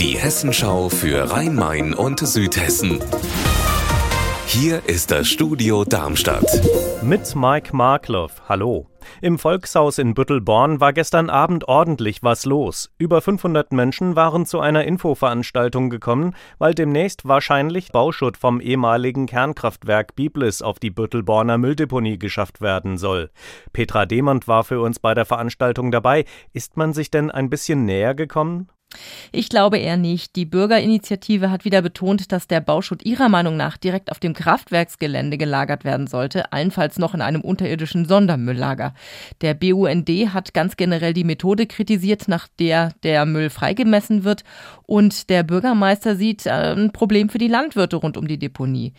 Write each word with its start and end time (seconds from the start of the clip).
Die 0.00 0.16
Hessenschau 0.16 0.88
für 0.88 1.30
Rhein-Main 1.30 1.92
und 1.92 2.20
Südhessen. 2.20 3.00
Hier 4.46 4.80
ist 4.86 5.10
das 5.10 5.28
Studio 5.28 5.84
Darmstadt. 5.84 6.46
Mit 7.02 7.36
Mike 7.36 7.76
Markloff. 7.76 8.40
Hallo. 8.48 8.86
Im 9.20 9.38
Volkshaus 9.38 9.98
in 9.98 10.14
Büttelborn 10.14 10.80
war 10.80 10.94
gestern 10.94 11.28
Abend 11.28 11.68
ordentlich 11.68 12.22
was 12.22 12.46
los. 12.46 12.90
Über 12.96 13.20
500 13.20 13.72
Menschen 13.72 14.16
waren 14.16 14.46
zu 14.46 14.60
einer 14.60 14.84
Infoveranstaltung 14.84 15.90
gekommen, 15.90 16.34
weil 16.56 16.72
demnächst 16.72 17.28
wahrscheinlich 17.28 17.92
Bauschutt 17.92 18.38
vom 18.38 18.62
ehemaligen 18.62 19.26
Kernkraftwerk 19.26 20.16
Biblis 20.16 20.62
auf 20.62 20.78
die 20.78 20.90
Büttelborner 20.90 21.58
Mülldeponie 21.58 22.18
geschafft 22.18 22.62
werden 22.62 22.96
soll. 22.96 23.28
Petra 23.74 24.06
Demand 24.06 24.48
war 24.48 24.64
für 24.64 24.80
uns 24.80 24.98
bei 24.98 25.12
der 25.12 25.26
Veranstaltung 25.26 25.90
dabei. 25.90 26.24
Ist 26.54 26.78
man 26.78 26.94
sich 26.94 27.10
denn 27.10 27.30
ein 27.30 27.50
bisschen 27.50 27.84
näher 27.84 28.14
gekommen? 28.14 28.70
Ich 29.32 29.48
glaube 29.48 29.78
eher 29.78 29.96
nicht. 29.96 30.36
Die 30.36 30.44
Bürgerinitiative 30.44 31.50
hat 31.50 31.64
wieder 31.64 31.82
betont, 31.82 32.32
dass 32.32 32.46
der 32.46 32.60
Bauschutt 32.60 33.04
ihrer 33.04 33.28
Meinung 33.28 33.56
nach 33.56 33.76
direkt 33.76 34.10
auf 34.10 34.18
dem 34.18 34.34
Kraftwerksgelände 34.34 35.38
gelagert 35.38 35.84
werden 35.84 36.06
sollte, 36.06 36.52
allenfalls 36.52 36.98
noch 36.98 37.14
in 37.14 37.20
einem 37.20 37.40
unterirdischen 37.40 38.06
Sondermülllager. 38.06 38.94
Der 39.40 39.54
BUND 39.54 40.08
hat 40.32 40.54
ganz 40.54 40.76
generell 40.76 41.14
die 41.14 41.24
Methode 41.24 41.66
kritisiert, 41.66 42.28
nach 42.28 42.48
der 42.58 42.92
der 43.02 43.26
Müll 43.26 43.50
freigemessen 43.50 44.24
wird 44.24 44.44
und 44.86 45.30
der 45.30 45.42
Bürgermeister 45.42 46.16
sieht 46.16 46.46
äh, 46.46 46.74
ein 46.74 46.92
Problem 46.92 47.28
für 47.28 47.38
die 47.38 47.48
Landwirte 47.48 47.96
rund 47.96 48.16
um 48.16 48.26
die 48.26 48.38
Deponie. 48.38 48.92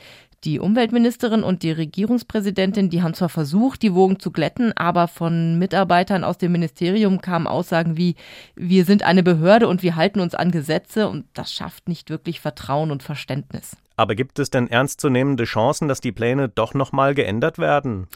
Die 0.44 0.60
Umweltministerin 0.60 1.44
und 1.44 1.62
die 1.62 1.72
Regierungspräsidentin, 1.72 2.90
die 2.90 3.04
haben 3.04 3.14
zwar 3.14 3.30
versucht, 3.30 3.84
die 3.84 3.94
Wogen 3.94 4.20
zu 4.20 4.32
glätten, 4.32 4.76
aber 4.76 5.08
von 5.08 5.60
Mitarbeitern 5.60 6.24
aus 6.24 6.40
dem 6.40 6.52
Ministerium 6.52 7.22
kamen 7.22 7.46
Aussagen 7.46 7.96
wie, 7.96 8.16
wir 8.56 8.86
sind 8.86 9.04
eine 9.04 9.22
Behörde 9.22 9.68
und 9.68 9.84
wir 9.84 9.96
halten 9.96 10.20
uns 10.20 10.34
an 10.34 10.50
Gesetze 10.50 11.10
und 11.10 11.26
das 11.36 11.54
schafft 11.54 11.88
nicht 11.88 12.10
wirklich 12.10 12.40
Vertrauen 12.40 12.90
und 12.90 13.04
Verständnis. 13.04 13.78
Aber 14.02 14.16
gibt 14.16 14.40
es 14.40 14.50
denn 14.50 14.68
ernstzunehmende 14.68 15.44
Chancen, 15.44 15.88
dass 15.88 16.02
die 16.02 16.12
Pläne 16.12 16.50
doch 16.50 16.74
nochmal 16.74 17.14
geändert 17.14 17.60
werden? 17.60 18.08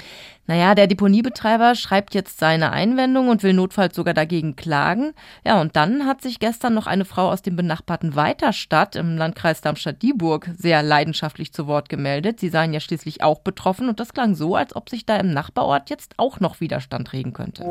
Naja, 0.48 0.74
der 0.74 0.88
Deponiebetreiber 0.88 1.76
schreibt 1.76 2.16
jetzt 2.16 2.40
seine 2.40 2.72
Einwendung 2.72 3.30
und 3.30 3.44
will 3.44 3.54
notfalls 3.54 3.96
sogar 3.96 4.16
dagegen 4.16 4.56
klagen. 4.56 5.14
Ja, 5.46 5.62
und 5.62 5.76
dann 5.76 6.08
hat 6.08 6.24
sich 6.24 6.40
gestern 6.40 6.74
noch 6.74 6.88
eine 6.88 7.06
Frau 7.06 7.30
aus 7.30 7.44
dem 7.44 7.56
benachbarten 7.56 8.16
Weiterstadt 8.16 8.96
im 8.96 9.16
Landkreis 9.16 9.62
Darmstadt-Dieburg 9.62 10.50
sehr 10.58 10.82
leidenschaftlich 10.82 11.54
zu 11.54 11.68
Wort 11.68 11.88
gemeldet. 11.88 12.40
Sie 12.40 12.50
seien 12.50 12.74
ja 12.74 12.80
schließlich 12.80 13.22
auch 13.22 13.42
betroffen 13.42 13.88
und 13.88 14.00
das 14.00 14.12
klang 14.16 14.34
so, 14.34 14.56
als 14.56 14.76
ob 14.76 14.90
sich 14.90 15.06
da 15.06 15.18
im 15.18 15.32
Nachbarort 15.34 15.92
jetzt 15.92 16.16
auch 16.18 16.40
noch 16.40 16.62
Widerstand 16.62 17.14
regen 17.14 17.34
könnte. 17.34 17.64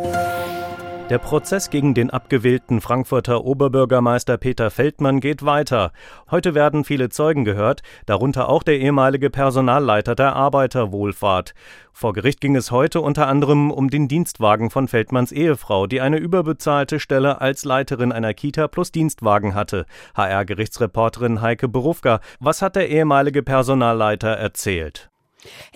Der 1.11 1.19
Prozess 1.19 1.69
gegen 1.69 1.93
den 1.93 2.09
abgewählten 2.09 2.81
Frankfurter 2.81 3.45
Oberbürgermeister 3.45 4.39
Peter 4.39 4.71
Feldmann 4.71 5.21
geht 5.21 5.45
weiter. 5.45 5.93
Heute 6.31 6.55
werden 6.55 6.83
viele 6.83 7.11
Zeugen 7.11 7.45
gehört, 7.45 7.83
darunter 8.07 8.49
auch 8.49 8.63
der 8.63 8.79
ehemalige 8.79 9.29
Personalleiter 9.29 10.15
der 10.15 10.35
Arbeiterwohlfahrt. 10.35 11.53
Vor 11.93 12.15
Gericht 12.15 12.41
ging 12.41 12.57
es 12.57 12.71
heute 12.71 13.03
unter 13.03 13.29
anderem 13.29 13.71
um 13.71 13.91
den 13.91 14.09
Dienstwagen 14.09 14.71
von 14.71 14.89
Feldmanns 14.89 15.31
Ehefrau, 15.31 15.87
die 15.87 16.01
eine 16.01 16.17
überbezahlte 16.17 16.99
Stelle 16.99 17.39
als 17.39 17.67
Leiterin 17.67 18.11
einer 18.11 18.33
Kita 18.33 18.67
plus 18.67 18.91
Dienstwagen 18.91 19.55
hatte. 19.55 19.85
HR-Gerichtsreporterin 20.17 21.43
Heike 21.43 21.69
Berufka, 21.69 22.21
was 22.41 22.63
hat 22.63 22.77
der 22.77 22.89
ehemalige 22.89 23.43
Personalleiter 23.43 24.31
erzählt? 24.31 25.11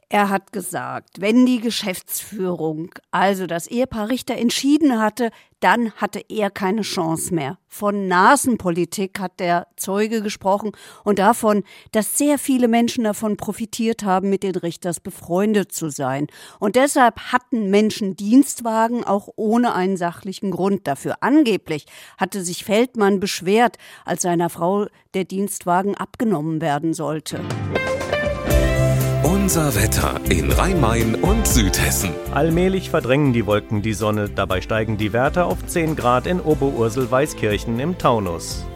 Er 0.08 0.30
hat 0.30 0.52
gesagt, 0.52 1.20
wenn 1.20 1.44
die 1.44 1.61
Geschäftsführung, 1.61 2.91
also 3.11 3.47
das 3.47 3.66
Ehepaar 3.66 4.08
Richter, 4.08 4.36
entschieden 4.36 5.00
hatte, 5.00 5.30
dann 5.61 5.92
hatte 5.92 6.22
er 6.28 6.50
keine 6.50 6.83
Chance 6.83 7.34
mehr. 7.34 7.58
Von 7.66 8.08
Nasenpolitik 8.08 9.19
hat 9.19 9.41
der 9.41 9.66
Zeuge 9.77 10.22
gesprochen 10.22 10.72
und 11.05 11.19
davon, 11.19 11.64
dass 11.92 12.16
sehr 12.16 12.39
viele 12.39 12.69
Menschen 12.69 13.05
davon 13.05 13.36
profitiert 13.36 14.05
haben, 14.05 14.30
mit 14.30 14.42
den 14.42 14.55
Richters 14.55 15.00
befreundet 15.00 15.72
zu 15.72 15.91
sein. 15.91 16.28
Und 16.58 16.77
deshalb 16.77 17.33
hatten 17.33 17.70
Menschen 17.70 18.17
Dienstwagen 18.17 19.05
auch 19.05 19.29
ohne 19.36 19.74
einen 19.74 19.96
sachlichen 19.96 20.50
Grund 20.50 20.86
dafür. 20.86 21.17
Angeblich 21.20 21.86
hatte 22.17 22.42
sich 22.42 22.64
Feldmann 22.64 23.20
beschwert, 23.20 23.77
als 24.05 24.23
seiner 24.23 24.50
Frau 24.50 24.86
der 25.14 25.24
Dienstwagen 25.24 25.96
abgenommen 25.96 26.61
werden 26.61 26.95
sollte. 26.95 27.40
Unser 29.48 29.75
Wetter 29.77 30.20
in 30.29 30.53
Rhein-Main 30.53 31.14
und 31.14 31.48
Südhessen. 31.48 32.11
Allmählich 32.35 32.91
verdrängen 32.91 33.33
die 33.33 33.47
Wolken 33.47 33.81
die 33.81 33.95
Sonne, 33.95 34.29
dabei 34.29 34.61
steigen 34.61 34.98
die 34.98 35.14
Werte 35.14 35.47
auf 35.47 35.64
10 35.64 35.97
Grad 35.97 36.27
in 36.27 36.39
Oberursel-Weißkirchen 36.39 37.81
im 37.81 37.97
Taunus. 37.97 38.67